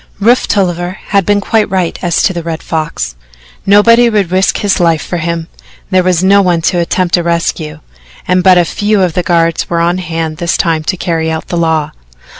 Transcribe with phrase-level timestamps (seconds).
[0.19, 3.15] Rufe Tolliver had been quite right as to the Red Fox.
[3.67, 5.47] Nobody would risk his life for him
[5.91, 7.81] there was no one to attempt a rescue,
[8.27, 11.49] and but a few of the guards were on hand this time to carry out
[11.49, 11.91] the law.